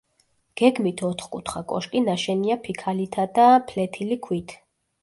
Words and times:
გეგმით 0.61 1.03
ოთხკუთხა 1.09 1.61
კოშკი 1.75 2.03
ნაშენია 2.07 2.59
ფიქალითა 2.65 3.31
და 3.39 3.47
ფლეთილი 3.71 4.21
ქვით. 4.29 4.61